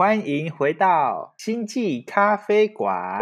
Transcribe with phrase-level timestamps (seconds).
[0.00, 3.20] 欢迎回到星际咖啡馆。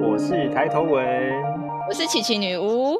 [0.00, 1.42] 我是抬头文，
[1.88, 2.99] 我是琪琪女巫，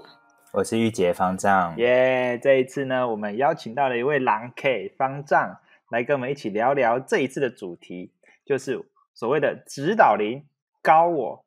[0.53, 1.77] 我是御姐方丈。
[1.77, 8.13] 耶这一次呢，我们邀请到了一位狼 K 方丈来跟我们一起聊聊这一次的主题，
[8.45, 10.45] 就是所谓的指导灵
[10.82, 11.45] 高我。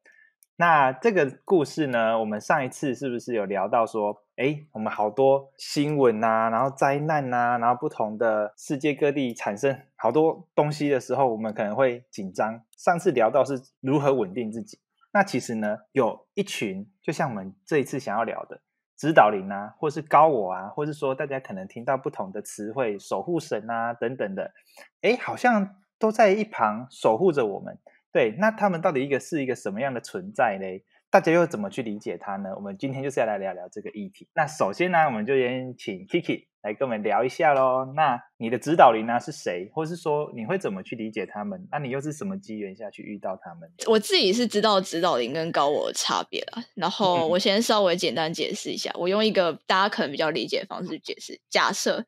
[0.56, 12.62] 那这个故事呢，我们上一次是不是有聊到说，哎，我们好多新闻呐、然后灾难呐、然后不同的世界各地产生好多东西的时候，我们可能会紧张。
[12.78, 14.80] 上次聊到是如何稳定自己，
[15.12, 18.62] 那其实呢，有一群就像我们这一次想要聊的
[19.04, 24.54] 指导灵啊，或是高我啊，或是说大家可能听到不同的词汇，守护神啊等等的，
[25.02, 27.78] 哎，好像都在一旁守护着我们。
[28.14, 30.66] 对，那他们到底一个是一个什么样的存在呢？
[31.14, 32.50] 大家又怎么去理解它呢？
[32.56, 34.28] 我们今天就是要来聊聊这个议题。
[34.34, 37.94] 那首先呢，我们就先请 Kiki 来跟我们聊一下喽。
[37.96, 41.68] 那你的指导灵呢是谁，或是说你会怎么去理解他们？
[41.72, 43.70] 那你又是什么机缘下去遇到他们？
[43.86, 46.64] 我自己是知道指导灵跟高我的差别啦。
[46.74, 51.40] 然后我先稍微简单解释一下，我用一个大家可能比较理解的方式解释。
[51.48, 52.04] 假设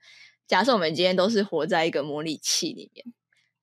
[0.47, 3.05] 假设我们今天都是活在一个模拟器里面，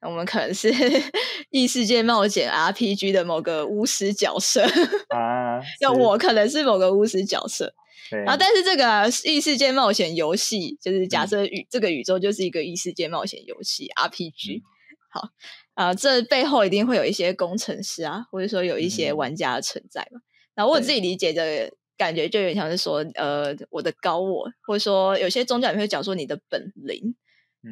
[0.02, 0.72] 我们可能是
[1.50, 4.62] 异世界冒险 RPG 的某个巫师角色，
[5.08, 7.72] 啊， 要我可能是某个巫师角色。
[8.10, 14.62] 对，然后，但是这个啊异世界冒险游戏，就是假嗯设宇、这个宇宙就是一个异世界冒险游戏 RPG。
[15.10, 15.28] 好
[15.74, 20.20] 嗯啊、这背后一定会有一些工程师啊，或者说有一些嗯玩家的存在嘛。
[20.54, 27.14] 然后我自己理解的感觉，就有点像是说，呃，我的高我，或者说有些宗教里面会讲说你的本灵，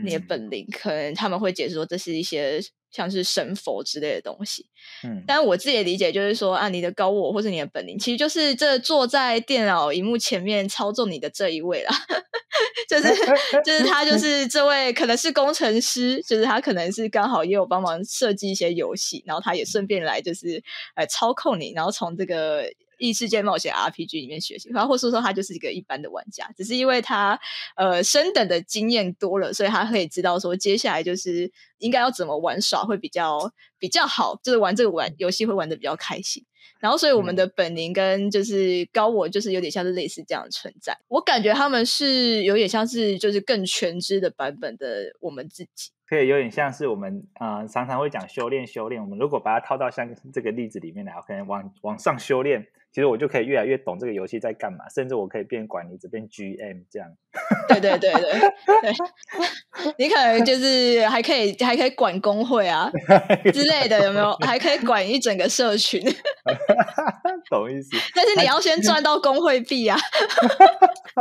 [0.05, 2.61] 你的嗯本灵，可能他们会解释说这是一些
[2.91, 4.67] 像是神佛之类的东西。
[5.05, 11.95] 嗯，但我自己的理解就是说，啊，你的高我或是你的本领，其实就是这坐在电脑荧幕前面操纵你的这一位啦，
[12.89, 13.15] 就是
[13.65, 20.63] 就是他就 是这位可能是工程师，就是他可能是刚好也有帮忙设计一些游戏，然后他也顺便来就是
[20.95, 22.65] 呃操控你，然后从这个。
[23.01, 27.41] 异世界冒险 RPG 里面学习，然后或是说他就是一个一般的玩家，只是因为他
[27.75, 36.45] 呃升等的经验多了，所以他可以知道说接下来就是应该要怎么玩耍会比较比较好，就是玩这个玩游戏会玩的比较开心。
[36.79, 40.97] 然后，所以我们的本灵跟就是高我，就是有点像是类似这样的存在。
[41.09, 45.91] 我感觉他们是有点像是就是更全知的版本的我们自己。
[46.07, 57.09] 可以有点像是我们呃常常会讲修炼修炼，我们如果把它套到像这个例子里面来，我可能往往上修炼，其实我就可以越来越懂这个游戏在干嘛，甚至我可以变管理者变 GM 这样。
[57.69, 58.21] 对对对对
[58.83, 58.93] 对，
[59.97, 62.91] 你可能就是还可以还可以管工会啊
[63.53, 64.33] 之类的，有没有？
[64.41, 66.01] 还可以管一整个社群，
[67.49, 67.91] 懂意思？
[68.15, 69.97] 但是你要先赚到工会币啊，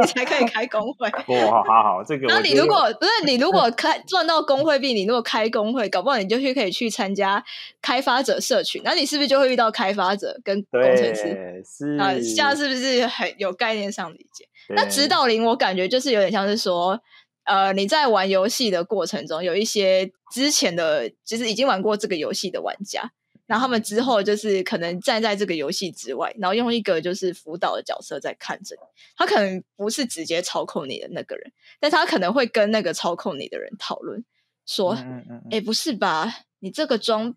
[0.01, 1.07] 你才可以开工会。
[1.46, 7.44] 哇，好好，这个那你如果不是你如果开赚到工会币，你如果开工会，搞不好你就去可以去参加
[7.80, 11.58] 开发者社群，那你是不是就会遇到开发者跟工程师？
[11.97, 14.47] 啊，这样是不是很有概念上理解？
[14.75, 17.01] 那指导灵，我感觉就是有点像是说，
[17.43, 23.11] 呃，你在玩游戏的过程中，有一些之前的，就是已经玩过这个游戏的玩家，
[23.47, 28.81] 然后他们之后就是可能站在这个游戏之外，然后用一个就是辅导的角色在看着你。
[29.15, 34.23] 他可能不是直接操控你的那个人，但他可能会跟那个操控你的人讨论，
[34.67, 36.31] 说：“哎、嗯嗯嗯诶不是吧？
[36.59, 37.35] 你这个装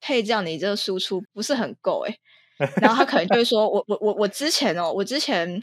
[0.00, 2.18] 配这样，你这个输出不是很够哎、
[2.80, 5.60] 然后他可能就会说：“我我我我之前哦，我之前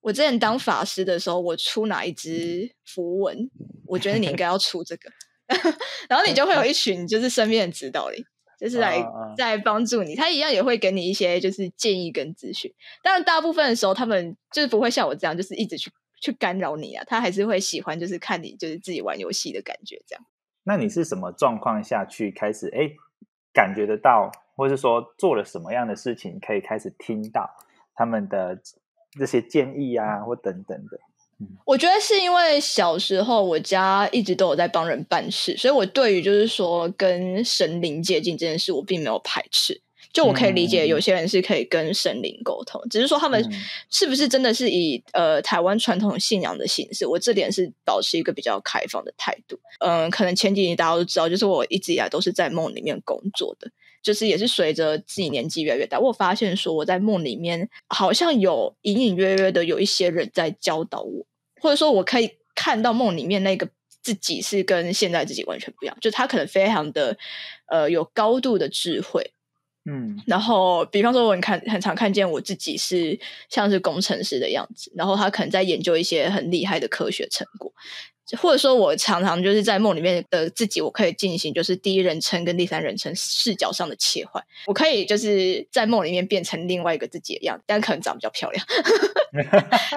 [0.00, 3.50] 我之前当法师的时候，我出哪一支符文，
[3.86, 5.10] 我觉得你应该要出这个。
[6.08, 8.24] ”然后你就会有一群就是身边的指导灵，
[8.60, 9.04] 就是来
[9.36, 10.14] 在帮助你。
[10.14, 12.72] 他一样也会给你一些就是建议跟资讯。
[13.02, 15.90] 当然，大部分的时候他们就是不会像我这样，就是一直去
[16.20, 17.02] 去干扰你啊。
[17.06, 20.24] 他还是会喜欢就是看你就是自己玩游戏的感觉这样。
[20.64, 22.90] 那你是什么状况下去开始哎
[23.52, 27.48] 感觉得到，或是说做了什么样的事情可以开始听到
[27.94, 28.58] 他们的
[29.18, 30.98] 这些建议啊，或等等的？
[31.64, 39.80] 我觉得是因为小时候我家一直都有在帮人办事，所以我对于就是说跟神灵接近这件事，我并没有排斥。
[40.18, 43.52] 就我可以理解，有些人是可以跟神灵沟通，只是说他们嗯
[43.88, 49.56] 是不是真的是以呃台湾传统信仰的形式，我这点是保持一个比较开放的态度。
[49.78, 53.70] 嗯、可能前几年大家都知道，就是我一直以来都是在梦里面工作的，
[54.02, 61.24] 就是也是随着自己年纪越来越大，我发现说我在梦里面好像有隐隐约约的有一些人在教导我，
[61.60, 63.68] 或者说我可以看到梦里面那个
[64.02, 67.16] 自己是跟现在自己完全不一样，就他可能非常的
[67.68, 69.30] 呃有高度的智慧。
[69.88, 73.18] 嗯，然后，比方说，我很看很常看见我自己是
[73.48, 77.72] 像是工程师的样子，然后他可能在研究一些很厉害的科学成果。
[78.36, 84.42] 或者说，我常常就是在梦里面的自己，我可以进行就是第一人称跟第三人称视角上的切换。
[84.66, 88.64] 我可以就是在梦里面变成另外一个自己的样子，但可能长比较漂亮。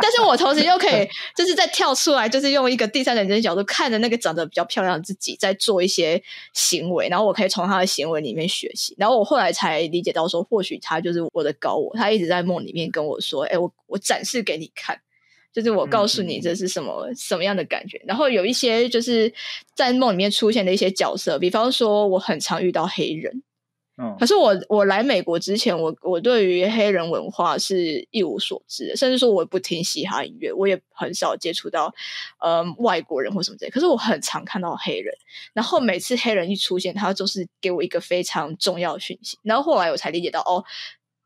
[0.01, 6.21] 但是我同时又可以就是在跳出来，就是用一个第三人称角度看着那个长得比较漂亮的自己，在做一些
[6.53, 8.95] 行为，然后我可以从他的行为里面学习。
[8.97, 14.99] 然后我后来才理解到说，或许他就是我的高我，他一直在梦里面跟我说：“哎，我我展示给你看。”
[15.53, 19.33] 就是我告诉你这是什么什么样的感觉，然后有一些就是
[19.75, 23.43] 在梦里面出现的一些角色，比方说我很常遇到黑人，
[23.97, 31.93] 嗯，可是我我来美国之前，我我对于黑人文化是一无所知，甚至说我不听嘻哈音乐，我也很少接触到
[32.39, 33.71] 呃外国人或什么之类。
[33.71, 35.13] 可是我很常看到黑人，
[35.53, 40.63] 然后每次黑人一出现，他就是给我一个非常重要的讯息，然后后来我才理解到哦。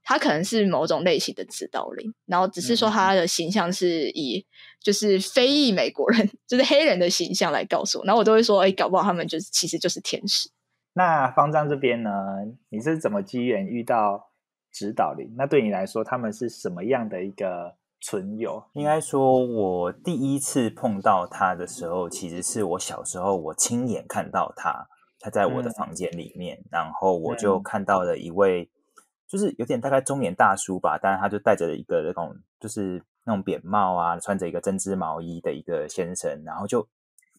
[0.08, 4.46] 他可能是某种类型的指导灵，然后只是说他的形象是以
[4.80, 10.48] 就是非裔美国人，就是黑人的形象来告诉我，然后我都会说，哎，搞不好他们就是其实就是天使。
[10.94, 12.12] 那方丈这边呢？
[12.70, 14.30] 你是怎么机缘遇到
[14.72, 15.34] 指导灵？
[15.36, 18.64] 那对你来说，他们是什么样的一个存有？
[18.74, 24.88] 应该说，我第一次碰到他的时候，其实是我小时候我亲眼看到他，
[25.20, 28.70] 他在我的房间里面，然后我就看到了一位。
[29.28, 36.88] 就是有点大概中年大叔吧，但是他就戴着一个那种就是那种扁帽啊，穿着一个针织毛衣的一个先生，然后就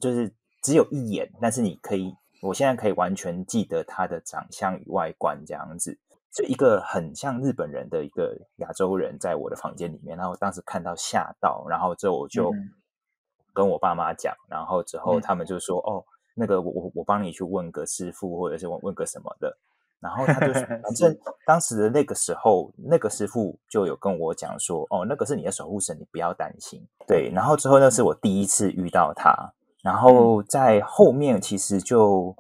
[0.01, 2.13] 就是只有一眼，但是你可以，
[2.43, 5.97] 我现在可以完全记得他的长相与外观这样子，
[6.33, 12.53] 就一个很像日本人的一个亚洲人在我的房间里面，然后当时看到吓到，然后之后我就
[13.55, 16.05] 跟我爸妈讲，然后之后他们就说哦，
[16.35, 19.57] 那个我我我帮你去问个师傅，或者是问问个什么的。
[19.99, 21.17] 然后他就 反正
[21.47, 27.31] 当时的那个时候，那个师傅就有跟我讲说：“哦，那个是你的守护神，你不要担心。”对。
[27.35, 29.35] 然后之后那是我第一次遇到他，
[29.83, 32.37] 然后在后面其实就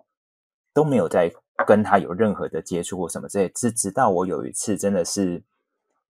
[0.74, 1.32] 都没有再
[1.66, 3.50] 跟他有任何的接触或什么之类。
[3.56, 5.42] 是直到我有一次真的是，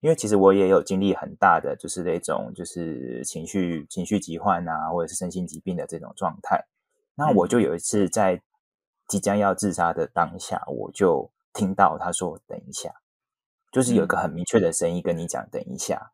[0.01, 6.61] 因为其实我也有经历很大的就是那种就是情绪情绪疾患啊，或者是身心疾病的这种状态。
[7.15, 8.41] 那我就有一次在
[9.07, 11.31] 即将要自杀的当下，我就。
[11.57, 12.91] 听到他说“等一下”，
[13.73, 16.11] 就是有一个很明确的声音跟你讲“等一下”，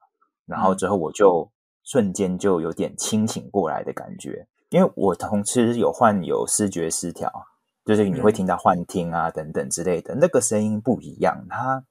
[0.48, 1.52] 然后之后我就
[1.84, 7.30] 瞬间就有点清醒过来的感觉，因为我同时有患有视觉失调，
[7.86, 11.46] 就是你会听到幻听啊等等之类的，那个声音不一样。
[11.50, 11.86] 它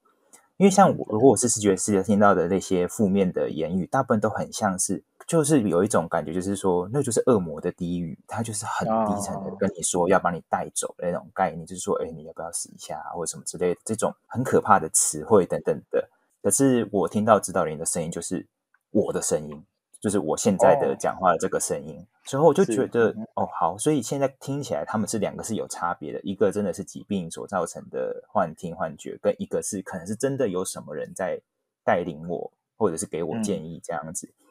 [0.57, 5.05] 因为像我，如果我是视觉失调，听到的那些负面的言语，大部分都很像是。
[5.27, 16.09] 就是有一种感觉，就是说，那就是恶魔的低语，他就是很低层的跟你说要把你带走的那种概念，就是说，哎，你要不要死一下，啊或者什么之类的，这种很可怕的词汇等等的。
[16.43, 18.47] 可是我听到指导人的声音，就是
[18.91, 19.65] 我的声音，
[20.01, 22.05] 就是我现在的讲话的这个声音。
[22.25, 31.41] 之后我就觉得，哦，好，所以现在听起来他们是两个是有差别的，一个真的是疾病所造成的幻听幻觉，跟一个是可能是真的有什么人在
[31.85, 34.29] 带领我，或者是给我建议这样子。
[34.29, 34.42] 嗯，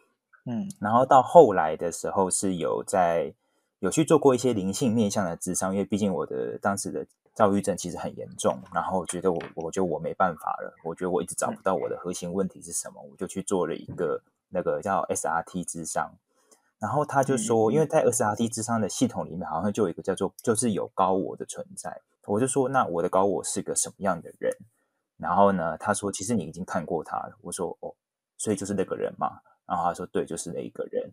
[0.80, 3.34] 然后到后来的时候是有在
[3.80, 16.12] 有去做过一些灵性面向的智商，因为毕竟我的当时的躁郁症其实很严重，然后觉得我我觉得我没办法了，我觉得我一直找不到我的核心问题是什么，我就去做了一个那个叫 SRT 智商，
[16.80, 24.51] 然后他就说，因为在 SRT 智商的系统里面，好像就有一个叫做就是有高我的存在，我就说那我的高我是个什么样的人？
[25.18, 27.94] 然后呢，他说其实你已经看过他了，我说哦，
[28.38, 29.39] 所以就是那个人嘛。
[29.72, 31.10] 然后他说：“对，就是那一个人。”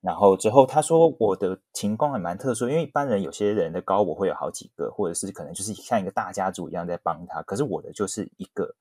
[0.00, 7.42] 然后之后他说：“我的情况还蛮特殊，因为一般人有些人的高我会有好几个，或者是可能就是像一个大家族一样在帮他。
[7.42, 8.76] 可是我的就是一个，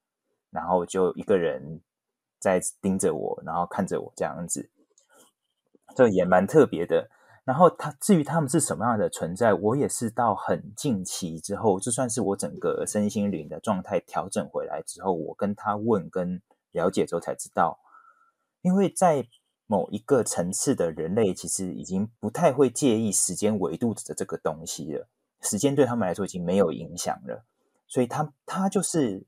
[0.52, 1.82] 然后就一个人
[2.38, 4.70] 在盯着我，然后看着我这样子，
[5.96, 7.10] 这也蛮特别的。
[7.44, 16.40] 然后他至于他们是什么样的存在，我也是到很近期之后，就算是我整个身心灵的状态调整回来之后，我跟他问跟
[16.74, 17.80] 了解之后才知道。”
[18.66, 19.28] 因为在
[19.68, 25.08] 某一个层次的人类，其实已经不太会介意时间维度的这个东西了。
[25.42, 27.46] 时间对他们来说已经没有影响了，
[27.86, 29.28] 所以他他就是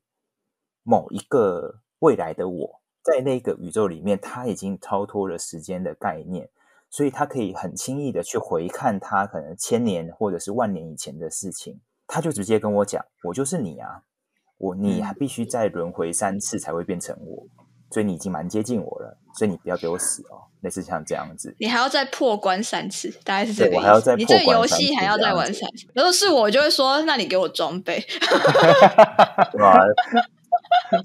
[0.82, 6.50] 某一个未来的我，在那个宇宙里面，他已经超脱了时间的概念，
[6.90, 11.80] 所以他可以很轻易的去回看他可能千年或者是万年以前的事情。
[12.08, 14.02] 他就直接跟我讲：“我就是你啊，
[14.56, 17.46] 我你还必须再轮回三次才会变成我，
[17.90, 21.54] 所以你已经蛮接近我了，所以你不要给我死哦，类似像这样子。
[21.58, 23.76] 你还要再破关三次，大概是这个意思。
[23.76, 25.86] 我还要再你这个游戏还要再玩三次。
[25.94, 27.98] 如果是我，就会说，那你给我装备。
[29.52, 29.78] 对吧？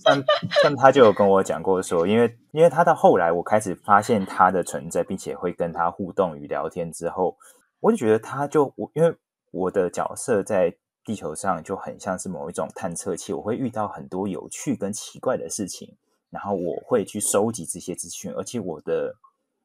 [0.03, 0.23] 像
[0.61, 7.37] 像他就有跟我讲过说，因为因为他到后来我开始发现他的存在，并且会跟他互动与聊天之后，
[7.79, 9.13] 我就觉得他就我因为
[9.51, 10.73] 我的角色在
[11.05, 15.95] 地球上就很像是某一种探测器，我会遇到很多有趣跟奇怪的事情，
[16.33, 19.15] 然后我会去收集这些资讯，而且我的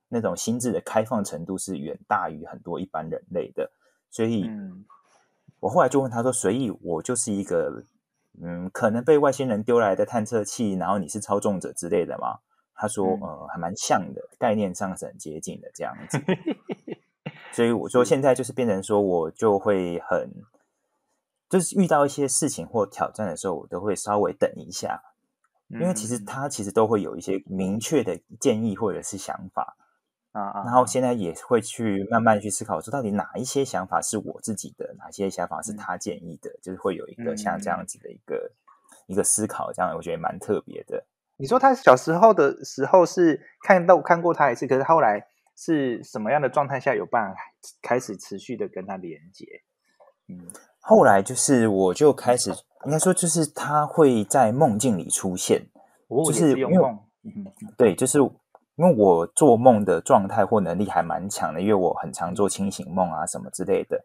[0.09, 3.73] 那种心智的开放程度是远大于很多一般人类的，
[4.11, 4.45] 所以。
[4.47, 4.85] 嗯
[5.61, 7.83] 我后来就问他说：“所以我就是一个，
[8.41, 12.39] 嗯，可能被外星人丢来的探测器，然后你是操纵者之类的吗？”
[12.77, 16.17] 他说：“嗯呃，还蛮像的，概念上是很接近的这样子。
[17.51, 20.31] ”所以我说现在就是变成说，我就会很，
[21.49, 25.03] 就是遇到一些事情或挑战的时候，我都会稍微等一下，
[25.69, 29.77] 因为其实嗯他其实都会有一些明确的建议或者是想法，
[30.33, 38.51] 啊啊，然后现在也会去慢慢去思考，说到底哪一些想法是我自己的，哪些想法是他建议的，就是会有一个像这样子的一个、
[39.07, 41.05] 一个思考，这样我觉得蛮特别的。
[41.37, 47.37] 你说他小时候的时候是看到看过他一次，可是后来是什么样的状态下有办法
[47.83, 49.45] 开始持续的跟他连接？
[50.29, 50.49] 嗯。
[50.81, 52.51] 后来就是我就开始，
[52.85, 55.67] 应该说就是他会在梦境里出现，
[56.09, 64.03] 哦，就是因为，嗯对，就是因为我做梦的状态或能力还蛮强的，因为我很常做清醒梦啊什么之类的。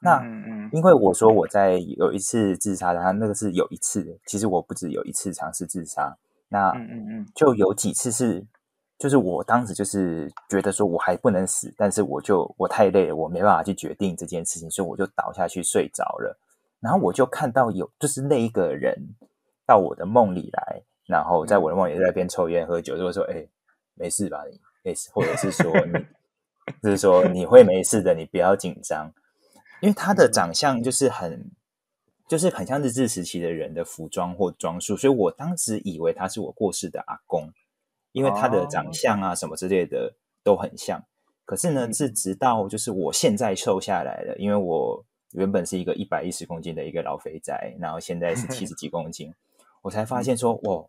[0.00, 6.14] 那嗯嗯因为我说我在有一次自杀的，他那个是有一次，其实我不止有一次尝试自杀，
[6.48, 8.44] 那嗯嗯嗯就有几次是，
[8.98, 16.36] 就是我当时就是觉得说我还不能死，但是我就我太累了，我没办法去决定这件事情，所以我就倒下去睡着了。
[16.80, 18.96] 然后我就看到有就是那一个人
[19.66, 23.46] 到我的梦里来，然后在我的梦里在那边抽烟喝酒，就会说：“哎、
[23.94, 24.60] 没事吧你？
[24.82, 25.92] 没事，或者是说你，
[26.82, 29.12] 就是说你会没事的，你不要紧张。”
[29.82, 31.50] 因为他的长相就是很，
[32.28, 37.50] 就是很像日治时期的人的服装或装束，所以我当时以为他是我过世的阿公，
[38.12, 41.02] 因为他的哦长相啊什么之类的都很像。
[41.44, 45.04] 可是呢，嗯是直到就是我现在瘦下来了，因为我
[45.36, 49.32] 原本是一个一百一十公斤的一个老肥宅，然后现在是 七十几公斤，
[49.82, 50.84] 我才发现说，哇，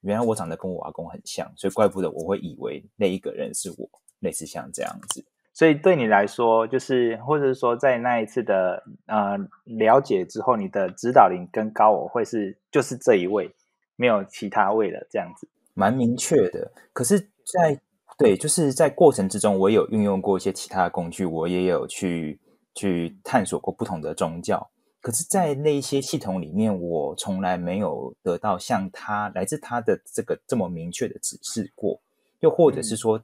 [0.00, 3.88] 原来我长得跟我阿公很像，所以怪不得我会以为那一个人是我，
[4.20, 5.24] 类似像这样子。
[5.52, 13.54] 所以对你来说，就是或者是说，在那一次的呃了解之后，你的指导灵跟高我会是就是这一位，
[13.96, 15.46] 没有其他位了，这样子。
[15.74, 16.72] 蛮明确的。
[16.94, 17.78] 可是在，
[18.16, 22.38] 对，就是在过程之中，我有运用过一些其他的工具，我也有去
[22.74, 24.70] 去探索过不同的宗教。
[25.02, 32.02] 可是，在那一些系统里面，我从来没有得到像他来自他的这个这么明确的指示过，
[32.40, 33.22] 又或者是说，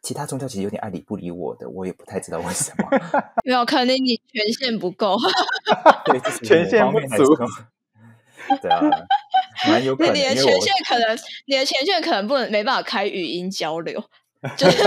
[0.00, 2.88] 其他宗教其实有点爱理不理我的，我也不太知道为什么。
[3.44, 5.16] 没有，可能你权限不够，
[6.06, 7.36] 对，这是某权限不足。
[8.62, 8.80] 对啊，
[9.68, 14.02] 蛮有可能，你的权限可能，你的权限可能不能没办法开语音交流，
[14.56, 14.78] 就是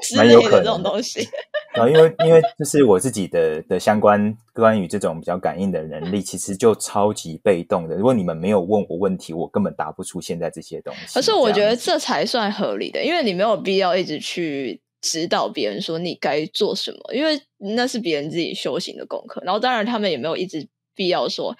[0.00, 1.28] 之类的这种能东西。
[1.74, 7.96] 然后因为因为就是我自己的的相关关于这种比较感应的能力，其实就超级被动的。
[7.96, 11.14] 如果你们没有问我问题，我根本答不出现在这些东西。
[11.14, 19.42] 可是我觉得这才算合理的，因为你没有必要一直去指导别人说你该做什么，因为那是别人自己修行的功课。
[19.44, 21.56] 然后当然他们也没有一直必要说，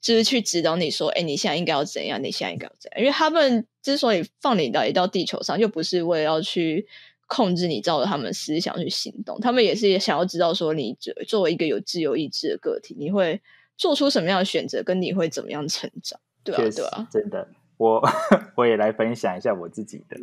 [0.00, 6.86] 就是去指导你说，哎，你现在应该要怎样，你现在应该要怎样，因为他们之所以放你来到地球上，又不是为了要去。
[7.28, 13.40] 控制你，照着他们思想去行动，他们也是想要知道说，你作作为一个有自由意志的个体，你会
[13.76, 18.02] 做出什么样的选择，跟你会怎么样成长，对啊，对啊，真的，我
[18.56, 20.16] 我也来分享一下我自己的，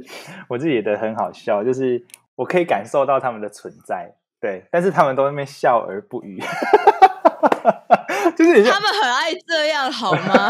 [0.50, 2.04] 我自己的很好笑，就是
[2.36, 6.42] 我可以感受到他们的存在，对，但是他们都在那边笑而不语，
[8.36, 10.50] 就是他们很爱这样，好吗？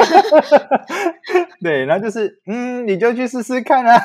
[1.61, 3.99] 对，然后就是嗯，你就去试试看啊，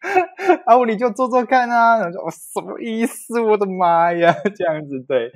[0.66, 3.40] 啊，我你就做做看啊，然后就、哦、什么意思？
[3.40, 5.30] 我的妈呀， 这样子，对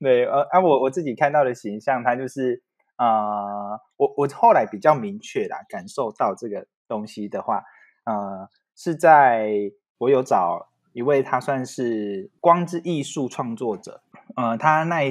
[0.00, 2.62] 对，呃啊，我我自己看到的形象，它就是
[2.96, 7.64] 呃，我我后来比较明确啦，感受到这个东西的话，
[8.04, 9.50] 呃，是在
[9.98, 14.00] 我有找一位他算是光之艺术创作者，
[14.36, 15.10] 呃，他那一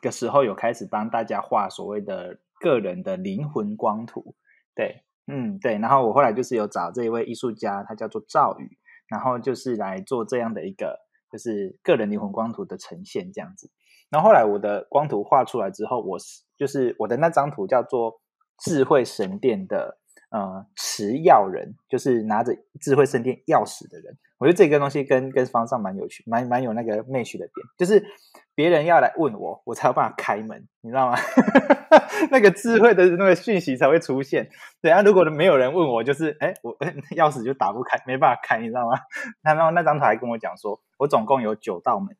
[0.00, 4.34] 个时候有开始帮大家画所谓的个人的灵魂光图，
[4.74, 10.98] 对，嗯，对，然后我后来就是有找这一位艺术家，他叫做赵宇，然后就是来做这样的一个
[11.30, 13.70] 就是个人灵魂光图的呈现这样子。
[14.08, 18.22] 然后后来我的光图画出来之后，我是就是我的那张图叫做
[18.58, 19.98] 智慧神殿的
[20.30, 24.16] 呃持钥人，就是拿着智慧圣殿钥匙的人。
[24.38, 28.04] 我觉得这个东西跟跟方丈蛮有趣，蛮蛮有那个 match 的点，就是
[28.54, 31.18] 别人要来问我，我才有办法开门，你知道吗？
[32.30, 34.48] 那个智慧的那个讯息才会出现。
[34.80, 36.78] 对啊，如果没有人问我，就是哎，我
[37.16, 38.96] 钥匙就打不开，没办法开，你知道吗？
[39.42, 42.16] 然后那张图还跟我讲说，我总共有九道门。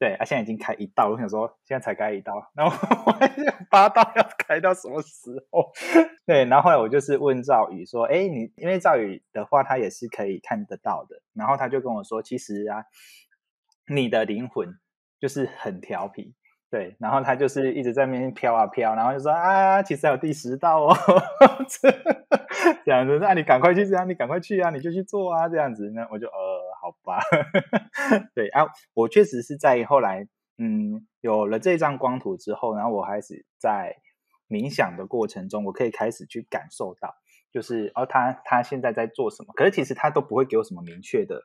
[0.00, 5.70] 对，他现在已经开一道，我想说现在才开一道，然后 我还想八道要开到什么时候？
[6.24, 12.86] 对，然后后来我就是问赵宇说：“哎，你因为赵宇的话，他也是可以看得到的。”然后他就跟我说：“其实啊，
[13.88, 14.74] 你的灵魂
[15.20, 16.34] 就是很调皮。”
[16.72, 20.96] 对，然后他就是一直在那边飘啊飘，然后就说：“啊，其实还有第十道哦。
[22.86, 26.69] ”这样子，那你赶快去，这样你赶快去啊，你就去做啊，这样子，那我就呃。
[26.80, 27.20] 好吧，
[28.34, 33.96] 对啊，我确实是在后来，嗯，有了这张光图之后，然后我开始在
[34.48, 37.14] 冥想的过程中，我可以开始去感受到，
[37.52, 39.52] 就是哦，他他现在在做什么？
[39.54, 41.42] 可是其实他都不会给我什么明确的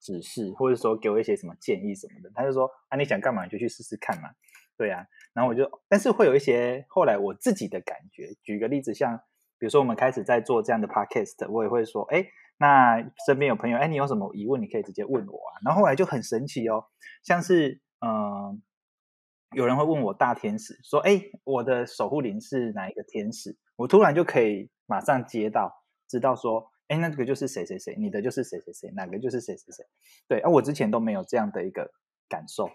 [0.00, 2.30] 指示，或者说给我一些什么建议什么的。
[2.34, 4.30] 他就说啊，你想干嘛你就去试试看嘛，
[4.76, 5.06] 对啊。
[5.32, 8.34] 然后我就，但是会有一些后来我自己的感觉。
[8.42, 9.16] 举个例子，像
[9.58, 12.26] 比如说我们开始在做这样的 podcast，我也会说，哎。
[12.62, 15.58] 那身边有朋友，哎，你有什么疑问，你可以直接问我啊。
[15.64, 16.86] 然后后来就很神奇哦，
[17.24, 18.62] 像是嗯，
[19.50, 23.58] 有人会问我大天使，说，哎，我的守护灵是哪一个天使？
[23.74, 29.84] 我突然就可以马上接到，知道说，哎，那个就是谁谁谁，你的就是谁谁谁，哪个就是谁谁谁。
[30.28, 31.90] 对啊，我之前都没有这样的一个
[32.28, 32.70] 感受。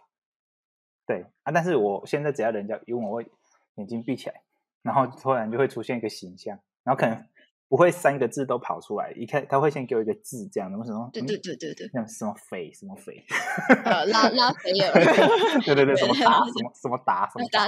[1.06, 3.32] 对啊，但是我现在只要人家一问，我会
[3.76, 4.42] 眼睛闭起来，
[4.82, 7.26] 然后突然就会出现一个形象，然后可能。
[7.70, 11.10] 不会三个字都跑出来，一看他会先给我一个字，这样的什么？
[11.12, 13.26] 对对对对对，像什么肥什么肥，
[13.84, 14.94] 呃拉拉肥尔，
[15.66, 17.68] 对对对，什么达什么什么达什么达，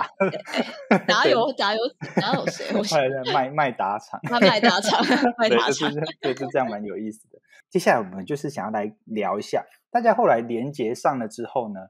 [1.06, 1.82] 达有达有
[2.16, 2.66] 哪有谁？
[2.74, 5.04] 我卖卖达厂，卖达厂，
[5.38, 5.92] 卖达厂，
[6.22, 7.38] 对，就这样蛮有意思的。
[7.70, 11.82] 接下来我们就是想要来聊一下，大家后来连接上了之后呢，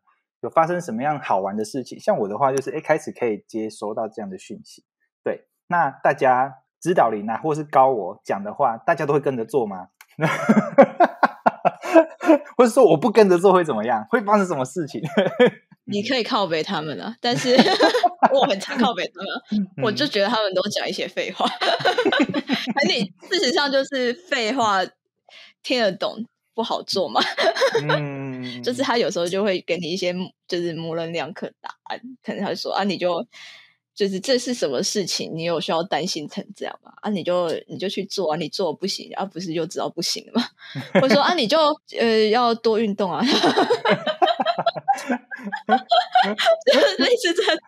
[0.42, 2.00] 有发生什么样好玩的事情？
[2.00, 4.84] 像我的话，就是一开始可以接收到这样的讯息，
[5.24, 6.63] 对，那大家。
[6.80, 9.88] 指导灵啊，或是高我讲的话，大家都会跟着做吗？
[12.58, 14.06] 或者说我不跟着做会怎么样？
[14.10, 15.02] 会发生什么事情？
[15.86, 17.56] 你可以靠背他们啊，但是
[18.32, 21.46] 我很常靠背他们，我就觉得他们都讲一些废话。
[21.48, 24.82] 而你事实上就是废话，
[25.63, 27.20] 听得懂不好做嘛。
[27.89, 30.13] 嗯，就是他有时候就会给你一些
[30.48, 33.26] 就是模棱两可答案，可能他说啊，你就。
[33.99, 35.29] 就是这是什么事情？
[35.35, 36.93] 你有需要担心成这样吗？
[37.01, 40.47] 啊，你就你就去做啊，你做不行，啊，不是就知道不行了吗？
[41.01, 41.57] 或者说啊，你就
[41.99, 43.29] 呃要多运动啊， 类
[47.17, 47.59] 似这种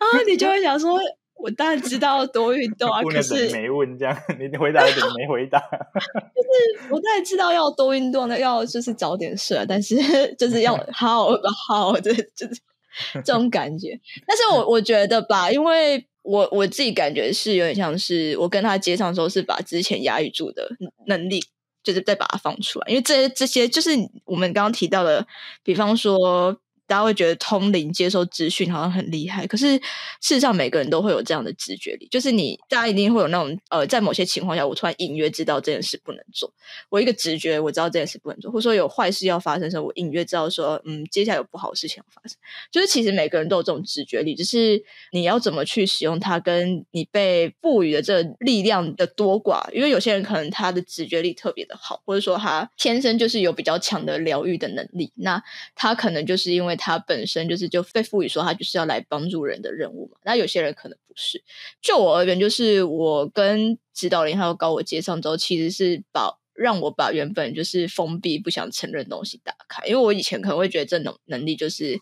[0.00, 0.98] 啊，你就会想说，
[1.42, 9.96] 我当然知道多运动啊， 可是没问这样，你回答一点没回答，就是我当然知道要多运动的，要就是早点睡，但是
[10.34, 11.30] 就是要好
[11.68, 12.60] 好这就是。
[13.24, 20.68] 这种感觉，但是我我觉得吧，因为我我自己感觉是有点像是我跟他接上时候，是把之前压抑住的
[21.06, 21.42] 能力，
[21.82, 23.90] 就是再把它放出来，因为这这些就是
[24.24, 25.26] 我们刚刚提到的，
[25.62, 26.60] 比方说。
[26.90, 36.52] 大家会觉得通灵接收资讯好像很厉害，可是事实上每个人都会有这样的直觉力，就是你大家一定会有那种呃，在某些情况下，我突然隐约知道这件事不能做，
[36.88, 42.36] 我一个直觉我知道这件事不能做，或者说有坏事要发生的时候，我隐约知道说嗯，接下来有不好的事情要发生。
[42.72, 49.70] 就是其实每个人都有这种直觉力，只是你要怎么去使用它，跟你被赋予的这力量的多寡。
[49.72, 55.40] 因为有些人可能他的直觉力特别的好，或者说他天生就是有比较强的疗愈的能力，那
[55.76, 56.79] 他可能就是因为。
[56.80, 60.18] 他本身就是就被赋予说他就是要来帮助人的任务嘛。
[60.24, 61.44] 那有些人可能不是。
[61.82, 69.86] 就我而言，就是我跟指导灵还有高我接上之后，其实是把让我把原本就是封闭不想承认的东西打开。
[69.86, 72.00] 因为我以前可能会觉得这种能力就是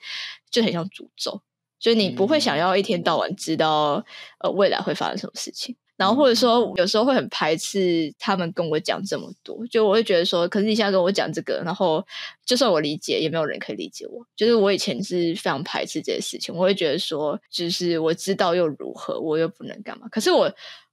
[0.51, 1.43] 就很像诅咒，
[1.81, 4.05] 所以你不会想要一天到晚知道
[4.39, 5.77] 呃未来会发生什么事情。
[5.99, 12.07] 然后或者说有时候会很排斥他们跟我讲这么多，就我会觉得说，可是你现在跟我讲这个，然后
[12.47, 14.25] 就算我理解，也没有人可以理解我。
[14.37, 20.07] 就是我以前是非常排斥这些事情，我会觉得说，就是我知道又如何，我又不能干嘛。
[20.09, 20.49] 可是我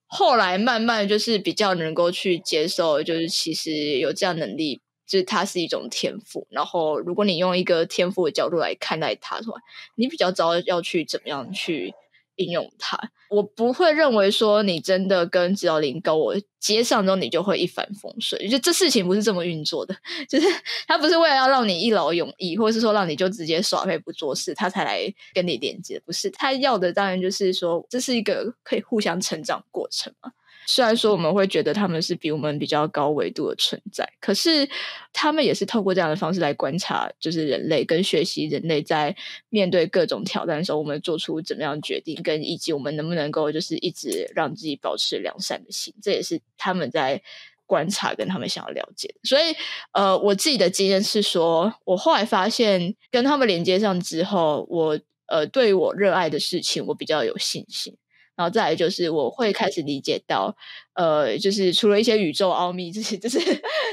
[0.08, 6.48] 后来慢慢就是比较能够去接受，就是其实有这样能力，就是它是一种天赋。
[6.50, 9.60] 然后如果你用一个天赋的角度来看待它的话，
[9.94, 11.94] 你比较知道要去怎么样去。
[12.36, 12.98] 应用它。
[13.30, 18.40] 我不会认为说你真的跟指导灵高我接上之后，你就会一帆风顺。
[18.50, 19.96] 就这事情不是这么运作的，
[20.30, 20.48] 就是
[20.88, 25.02] 他不是为了要让你一劳永逸，或者是说让你就直接耍废不做事，他才来
[25.34, 26.00] 跟你连接。
[26.06, 30.32] 不是他要的，当然就是说这是一个可以互相成长过程嘛。
[30.66, 34.68] 虽然说我们会觉得他们是比我们比较高维度的存在，可是
[35.14, 39.16] 他们也是透过这样的方式来观察，就是人类跟学习人类在
[39.50, 47.22] 面对各种挑战的时候，我们做出怎么样决定，跟以及我们能不能够就是一直让自己保持良善的心，这也是他们在
[47.68, 49.14] 观察跟他们想要了解。
[49.24, 49.56] 所以，
[49.92, 57.96] 呃，我自己的经验是说，我后来发现跟他们连接上之后，我呃对我热爱的事情，我比较有信心。
[58.36, 60.56] 然后再来就是，我会开始理解到，
[60.94, 63.40] 呃，就是除了一些宇宙奥秘这些，就是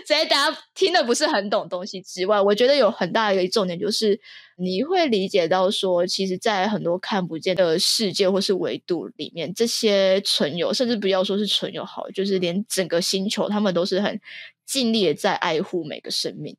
[0.06, 4.20] 这些大家听的不是很懂东西之外，我觉得有很大一个重点就是，
[4.56, 14.20] 你会理解到说，其实，在很多看不见的世界或是维度里面，这些存有，甚至不要说是存有好，就是连整个星球，他们都是很
[14.66, 16.56] 尽力的在爱护每个生命，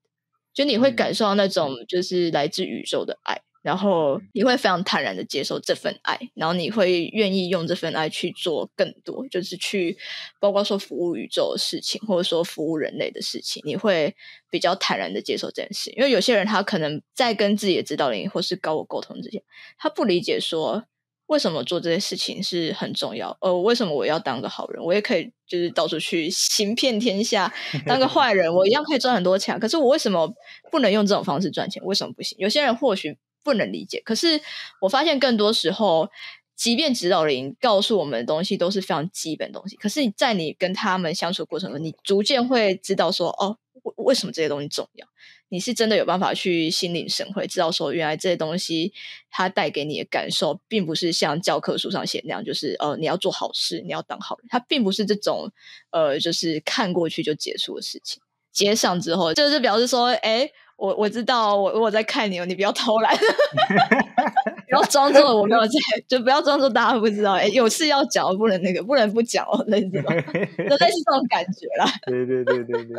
[0.54, 3.42] 就你会感受到那种就是来自宇宙的爱。
[3.64, 9.98] 然后你会非常坦然的接受这份爱，然后你会愿意用这份爱去做更多，就是去
[10.38, 14.14] 包括说服务宇宙的事情，或者说服务人类的事情，你会
[14.50, 15.90] 比较坦然的接受这件事。
[15.92, 19.42] 因为有些人他可能在跟自己的指导灵或是高我沟通之前，
[19.78, 20.84] 他不理解说
[21.28, 23.38] 为什么做这些事情是很重要。
[23.40, 24.84] 呃，为什么我要当个好人？
[24.84, 27.54] 我也可以就是到处去行骗天下，
[27.88, 29.58] 当个坏人，我一样可以赚很多钱。
[29.58, 30.30] 可是我为什么
[30.70, 31.82] 不能用这种方式赚钱？
[31.86, 32.38] 为什么不行？
[32.40, 33.18] 有些人或许。
[33.44, 34.42] 不能理解，可是
[34.80, 36.10] 我发现更多时候，
[36.56, 43.58] 即便指导灵告诉我们的东西都是非常基本的东西，可是你在你跟他们相处过程中，你逐渐会知道说，哦，
[43.98, 45.06] 为什么这些东西重要？
[45.50, 48.92] 你是真的有办法去心领神会，知道说，原来这些东西
[49.30, 55.52] 它带给你的感受，并不是像教科书上写那样，就是呃，你要做好事，你要当好人，它并不是这种
[55.92, 58.22] 呃，就是看过去就结束的事情。
[58.52, 60.50] 接上之后，就是表示说，哎。
[60.78, 63.16] 我我知道，我我在看你哦，你不要偷懒，
[64.68, 65.72] 不要装作我没有在，
[66.08, 67.34] 就不要装作大家不知道。
[67.34, 71.86] 哎，有事要讲，不能那个，不能不讲哦，类似 就类似这种感觉啦。
[72.08, 72.98] 对对对对对，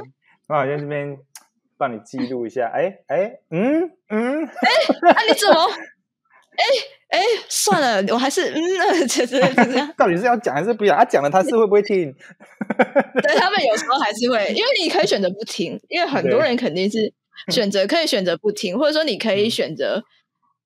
[0.49, 1.17] 我好像这边
[1.77, 2.71] 帮你记录一下。
[2.73, 4.71] 哎哎，嗯嗯，哎，
[5.03, 5.61] 那你怎么？
[6.57, 6.65] 哎
[7.19, 8.61] 哎，算了，我还是嗯，
[9.09, 9.41] 就是这
[9.77, 9.93] 样。
[9.99, 10.95] 到底是要讲还是不要？
[10.97, 12.15] 他讲了，他是会不会听？
[13.23, 17.13] 对他们有时候还是会，因为你可以选择不听，因为很多人肯定是。
[17.53, 20.05] 选择可以选择不听，或者说你可以选择，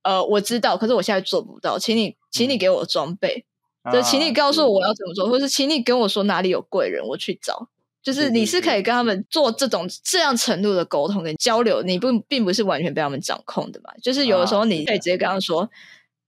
[0.03, 3.45] 呃，我知道，可是我现在做不到，请你，请你给我装备，
[3.93, 7.69] 就请你告诉我我要怎么做，或是请你跟我说哪里有贵人，我去找。
[8.01, 13.93] 就是你是可以跟他们做这种这样程度的沟通跟交流，你不并不是完全被他们掌控的嘛？
[14.03, 15.69] 就是有的时候你可以直接跟他说，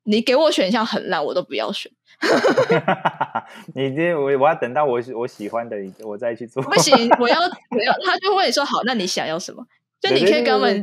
[0.03, 1.91] 你给我选项很烂，我都不要选。
[3.75, 6.63] 你这我我要等到我我喜欢的，我再去做。
[6.63, 9.65] 不行，我要 我要，他就会说好，那你想要什么？
[10.01, 10.83] 就你可以跟我们，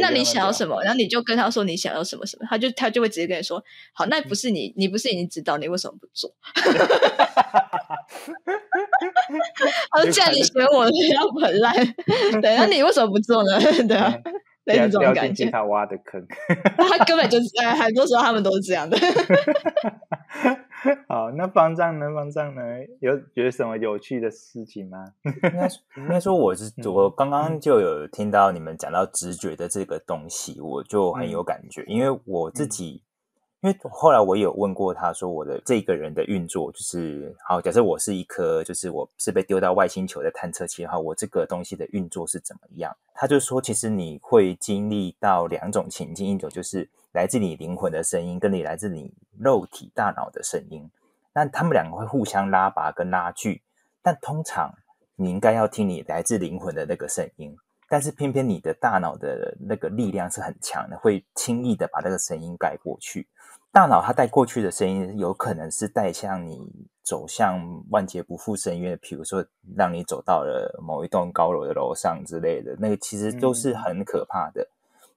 [0.00, 0.80] 那你想要什么？
[0.82, 6.34] 然后你就跟他说你想要什么什么，他就他就会直接跟你说，好，那不是你，你不是已经知道，你为什么不做？
[9.90, 11.74] 他说既然你选我，要很烂，
[12.42, 13.60] 对，那你为什么不做呢？
[13.86, 14.12] 对啊。
[14.64, 16.26] 那种感觉，他挖的坑，
[16.76, 18.96] 他根本就是哎，很多时候他们都是这样的。
[21.08, 22.12] 好，那方丈呢？
[22.14, 22.62] 方丈呢？
[23.00, 25.12] 有觉得什么有趣的事情吗？
[25.24, 33.02] 应 该应该说，我是我刚刚就有听到你们讲到直觉的这个东西，我就很有感觉，因为我自己。
[33.64, 37.62] 因为后来我有问过他说，我的这个人的运作就是好。
[37.62, 42.94] 假设我是一颗，就是我是被丢到外星球的探测器的话，我这个东西的运作是怎么样？
[43.14, 50.86] 他就说，其实你会经历到两种情境，一种就是来自你灵魂的声音，跟你来自你肉体大脑的声音。
[51.32, 53.62] 那他们两个会互相拉拔跟拉锯，
[54.02, 54.74] 但通常
[55.16, 57.56] 你应该要听你来自灵魂的那个声音，
[57.94, 63.24] 但是偏偏你的大脑的那个力量是很强的，会轻易的把那个声音盖过去。
[63.70, 66.60] 大脑它带过去的声音，有可能是带向你
[67.04, 74.66] 走向万劫不复深渊，比如说让你走到了某一栋高楼的楼上之类的，那个其实都是很可怕的。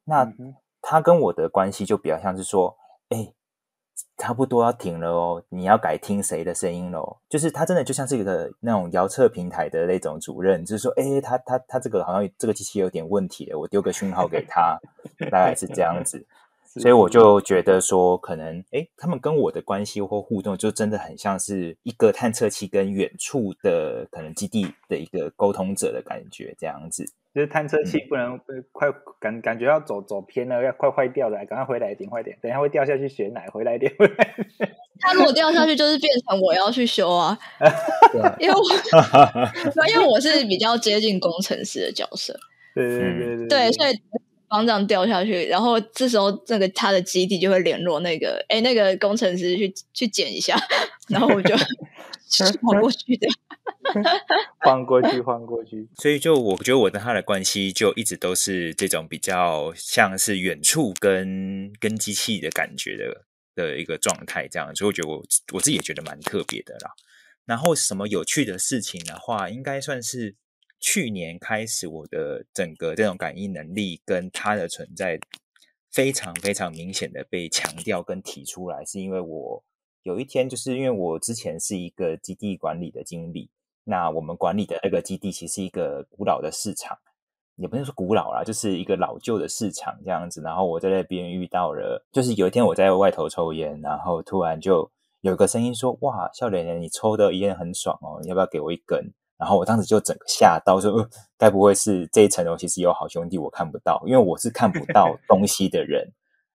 [0.04, 0.32] 那
[0.80, 2.78] 他跟我的关系就比较像是说，
[3.10, 3.34] 哎，
[4.18, 7.18] 差不多要停了哦，你要改听谁的声音喽？
[7.30, 14.80] 就是他真的就像是一个那种遥测平台的那种主任，就是说，哎，他他他这个好像这个机器有点问题了，我丢个讯号给他，
[15.32, 16.26] 大概是这样子。
[16.80, 27.04] 所以我就觉得说，可能哎，他们跟我的关系或互动，就真的很像是一个探测器跟远处的可能基地的一个沟通者的感觉，这样子。
[27.38, 28.40] 就是探测器不能
[28.72, 28.88] 快
[29.20, 34.36] 感感觉要走走偏了，要快坏掉了，赶快回来一点，快点，等下会掉下去血奶，回来一点，回来。
[35.00, 37.38] 他如果掉下去，就是变成我要去修啊，
[38.42, 38.64] 因为我
[39.94, 42.36] 因为我是比较接近工程师的角色，
[42.74, 43.94] 对对对对对，所以
[44.50, 50.58] 方丈掉下去，然后这时候那个他的基地就会联络那个哎那个工程师去去捡一下，
[51.08, 53.28] 然后我就跑过去的。
[54.60, 55.88] 换过去，换过去。
[55.96, 63.26] 所以，就我觉得我跟他的关系就一直都是这种比较像是远处跟跟机器的感觉的
[63.56, 64.76] 的一个状态，这样。
[64.76, 66.92] 所以，我觉得我我自己也觉得蛮特别的啦。
[67.46, 70.36] 然后，什么有趣的事情的话，应该算是
[70.80, 75.20] 去年开始，我的整个这种感应能力跟他的存在
[75.92, 79.64] 非常非常明显的被强调跟提出来，是因为我
[80.04, 83.50] 有一天就是因为我之前是一个基地管理的经理。
[83.90, 86.98] 那我们管理的那个基地其实是一个古老的市场，
[87.56, 90.42] 也不能说古老啦，就是一个老旧的市场这样子。
[90.42, 99.02] 然后我在那边遇到了，就是有一天我在外头抽烟，然后突然就有一个声音说：“哇，笑脸脸，你抽的烟很爽哦，你要不要给我一根？”
[99.40, 101.08] 然后我当时就整个吓到，说
[101.40, 104.04] ：“该不会是这一层楼其实有好兄弟我看不到？
[104.06, 106.12] 因为我是看不到 东西的人，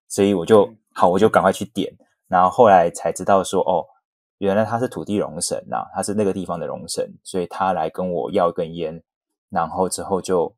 [0.07, 1.91] 所以我就好，我就赶快去点。
[2.29, 3.87] 然后后来才知道说，哦。”
[4.43, 9.01] 原来他是土地龙神呐，他是那个地方的龙神，所以他来跟我要一根烟，
[9.49, 10.53] 然后之后就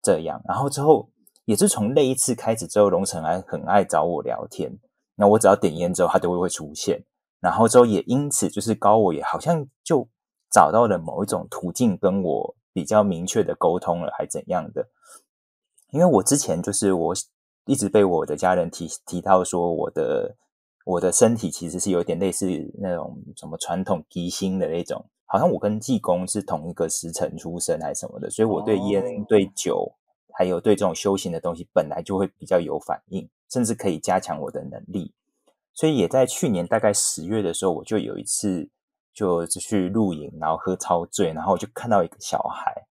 [0.00, 1.10] 这样，然后之后
[1.44, 4.78] 也是从那一次开始之后，龙神还很爱找我聊天。
[5.16, 7.04] 那我只要点烟之后，他就会会出现，
[7.40, 10.08] 然后之后也因此就是高我也好像就
[10.52, 14.86] 找到了某一种途径跟我比较明确的沟通了，还怎样的？
[15.90, 17.12] 因为我之前就是我
[17.64, 20.36] 一直被我的家人提提到说我的。
[20.86, 22.46] 我的身体其实是有点类似
[22.78, 29.92] 那种什么传统吉星的那种，好像我跟济公是同一个时辰出生还是什么的，所以我对烟、对酒，
[30.32, 35.12] 还有对这种修行的东西，本来就会比较有反应，甚至可以加强我的能力。
[35.74, 38.70] 所以也在去年大概十月的时候，我就有一次
[39.12, 42.85] 就去露营，然后喝超醉，然后我就看到一个小孩。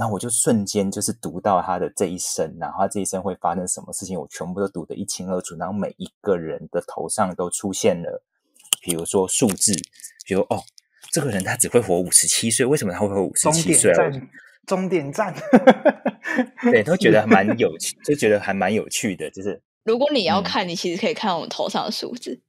[0.00, 5.54] 然后我就瞬间就是读到他的这一生，然后他这一生会发生什么事情，我全部都读得一清二楚。
[5.56, 8.22] 然后每一个人的头上都出现了，
[8.80, 9.74] 比如说数字，
[10.24, 10.62] 比如哦，
[11.12, 13.92] 这个人他只会活五十七岁，为什么他会活五十七岁？
[14.66, 15.34] 终点站，
[16.72, 19.30] 对，都觉得蛮 有趣，就觉得还蛮有趣的。
[19.30, 22.40] 就是如果你要看，你其实可以看我们头上的数字。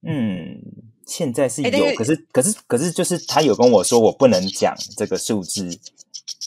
[0.00, 0.62] 嗯，
[1.06, 5.78] 现在是有，可是可是可是，就是他有跟我说，我不能讲这个数字。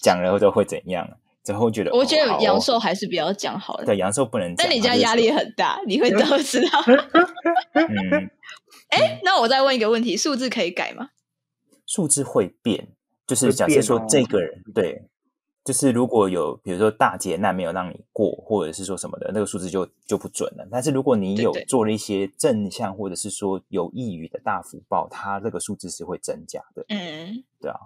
[0.01, 1.07] 讲了后会怎样？
[1.41, 3.85] 之后觉得，我觉得阳寿还是不要讲好了。
[3.85, 4.67] 对，阳寿不能讲。
[4.67, 6.83] 但你家压力很大， 你会都知道。
[7.73, 8.29] 嗯，
[8.91, 11.09] 哎，那我再问一个问题：数字可以改吗？
[11.87, 12.89] 数字会变，
[13.25, 15.07] 就是假设说这个人，对，
[15.63, 20.67] 就是如果有比如说大劫难没有让你过，或者是说什么的，那个数字就就不准了。
[20.69, 26.85] 但是如果你有做了一些正向，或者是说有益于的大福报，它这个数字是会增加的。
[26.89, 27.79] 嗯，对啊。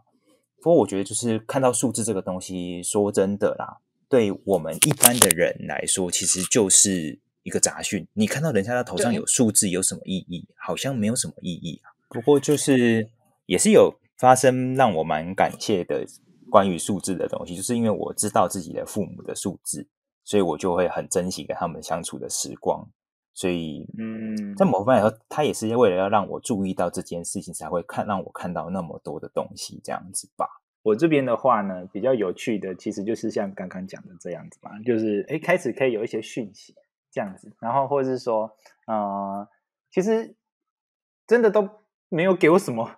[0.64, 8.08] 不过我觉得，就是看到数字这个东西，说真的啦，对我们一般的人来说，其实就是一个杂讯。
[8.14, 10.48] 你看到人家的头上有数字，有什么意义？
[10.56, 11.92] 好像没有什么意义啊。
[12.08, 13.10] 不过就是
[13.46, 16.06] 也是有发生让我蛮感谢的
[16.50, 19.86] 关于数字的东西，就是因为我知道自己的父母的数字，
[20.24, 22.88] 所以我就会很珍惜跟他们相处的时光。
[23.34, 30.62] 所以，嗯，在某方面来说，他也是为了要让我注意到这件事情，才会看让我看到那么多的东西，这样子吧。
[30.84, 36.76] 我这边的话呢，比较有趣的，其实就是像刚刚讲的这样子嘛，就是哎，开始可以有一些讯息
[37.12, 38.52] 这样子，然后或者是说，
[38.86, 39.48] 呃，
[39.90, 40.36] 其实
[41.26, 41.68] 真的都
[42.10, 42.98] 没有给我什么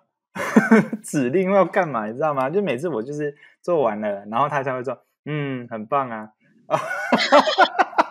[1.02, 2.50] 指令要干嘛，你知道吗？
[2.50, 6.32] 就每次我就是做完了，然后他才会说，嗯，很棒啊。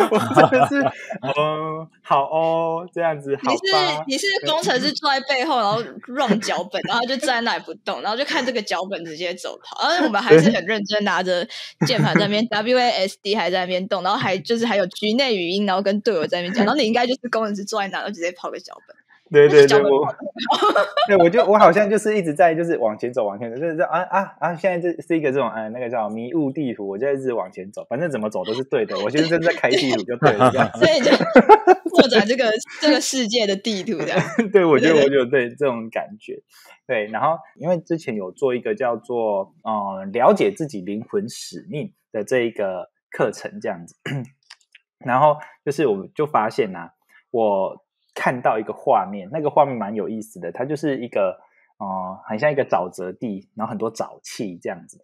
[0.10, 0.80] 我真的是，
[1.22, 3.38] 嗯，好哦，这样子。
[3.42, 3.74] 你是
[4.06, 9.88] 你是工程师坐在背后，然后 run 脚本， 然后就站在那里不动，然后就看这个脚本直接走跑。
[9.88, 11.46] 然后我们还是很认真拿着
[11.86, 16.64] 键盘在那边 W A S D 还在那边动，然后还就是还有局内语音，然后跟队友在那边讲。
[16.64, 18.96] 然后你应该就是工程师坐在那，然后直接跑个脚本。
[19.30, 20.14] 对对对，我，
[21.06, 24.54] 对，我就我好像就是一直在就是往前走，往前走，就是啊啊啊！
[24.54, 28.98] 现在这是一个这种啊，那个叫迷雾地图，我就一直往前走，反正怎么走都是对的。
[29.00, 31.10] 我其实正在开地图就对了，所以就
[31.90, 34.14] 拓展这个 这个世界的地图的。
[34.50, 36.40] 对，我觉得我就对这种感觉。
[36.86, 43.94] 对，然后因为之前有做一个叫做嗯了解自己灵魂使命的这一个课程这样子，
[45.04, 46.92] 然后就是我就发现呐，
[47.30, 47.84] 我。
[48.18, 51.38] 看到一个画面，那个画面蛮有意思的，它就是一个，
[51.78, 54.98] 呃，很像一个沼泽地，然后很多沼气这样子。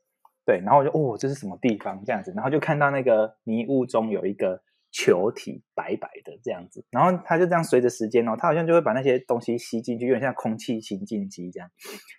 [0.44, 2.03] 对，然后我就哦，这是什么地方？
[2.05, 11.70] 这样子，然后就看到那个迷雾中有一个球体，白白的这样子，然后它就这样随着时间哦，它好像就会把那些东西吸进去，有点像空气清净机这样，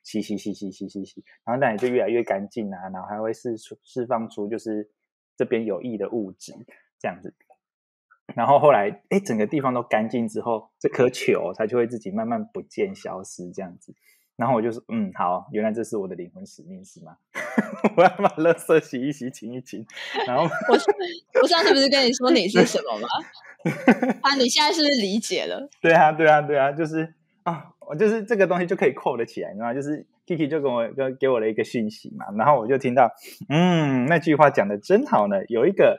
[0.05, 4.89] 吸吸吸吸吸吸吸，然后那也就越来越干净啊，然后还会释出释放出就是
[5.36, 6.53] 这边有益的物质
[6.97, 7.36] 这样子，
[8.33, 13.93] 然后后来哎，整个地方都干净之后，这颗球它就会自己慢慢不见消失这样子。
[14.35, 17.15] 然后我就说，嗯，好，原来这是我的灵魂使命是吗？
[17.95, 19.85] 我要把垃圾洗一洗，清一清。
[20.27, 23.07] 然后我我上次不是跟你说你是什么吗？
[24.21, 25.69] 啊，你现在是不是理解了？
[25.79, 29.73] 对啊，对啊，对啊，就是啊，我就是这个东西就可以扣得起来，你知道吗？
[29.73, 33.09] 就是 Kiki 就跟我就给我了一个讯息嘛，然后我就听到，
[33.47, 35.38] 嗯，那句话讲的真好呢。
[35.47, 35.97] 有一个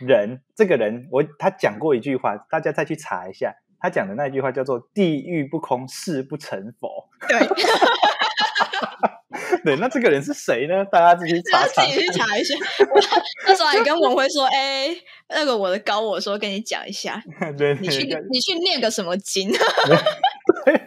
[0.00, 3.54] 人，这个人我他讲过一句话，大家再去查一下。
[3.80, 7.08] 他讲的那句话叫做“地狱不空，誓不成佛”。
[7.28, 7.40] 对，
[9.64, 10.84] 对，那这个人是谁呢？
[10.84, 12.54] 大家自己查查，自己去查一下。
[13.44, 14.88] 那时候还跟文辉说：“哎，
[15.30, 17.20] 那个我的高我说跟你讲一下，
[17.58, 19.50] 对，你去你去念个什么经？”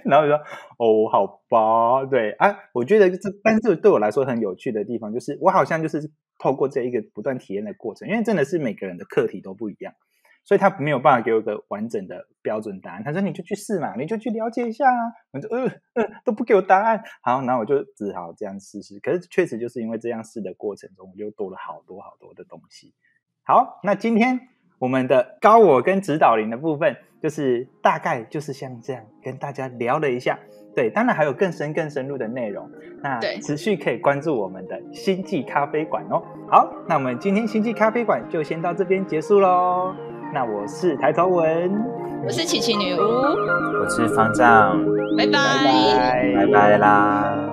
[0.06, 0.38] 然后就说
[0.80, 9.94] ：“哦，好吧，对啊，我觉得这，但是对我来说很有趣的地方就是，我好像就是透过这一个不断体验的过程，因为真的是每个人的课题都不一样。”
[10.48, 13.04] 所以他没有办法给我一个完整的标准答案。
[13.04, 15.64] 他说：“你就去试嘛，你就去了解一下啊。”我就呃
[15.96, 17.02] 呃都不给我答案。
[17.24, 19.00] 好，然后我就只好这样试试。
[19.00, 22.94] 可是确实就是因为这样试的过程中，我就多了好多好多的东西。
[23.42, 24.40] 好，那今天
[24.80, 30.38] 我们的高我跟指导灵的部分，就是大概就是像这样跟大家聊了一下。
[30.76, 32.70] 对，当然还有更深更深入的内容。
[33.02, 36.22] 那持续可以关注我们的星际咖啡馆哦。
[36.50, 39.96] 好，那我们今天星际咖啡馆就先到这边结束喽。
[40.34, 41.72] 那我是抬头文，
[42.26, 44.78] 我是琪琪女巫，我是方丈，
[45.18, 47.45] 拜拜，拜拜啦。